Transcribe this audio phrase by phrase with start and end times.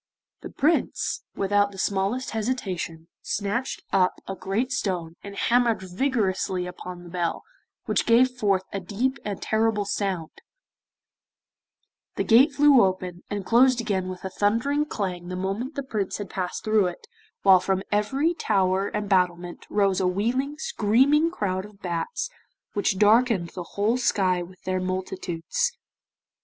[0.41, 7.03] The Prince, without the smallest hesitation, snatched up a great stone, and hammered vigorously upon
[7.03, 7.43] the bell,
[7.85, 10.31] which gave forth a deep and terrible sound,
[12.15, 16.17] the gate flew open, and closed again with a thundering clang the moment the Prince
[16.17, 17.05] had passed through it,
[17.43, 22.27] while from every tower and battlement rose a wheeling, screaming crowd of bats
[22.73, 25.73] which darkened the whole sky with their multitudes.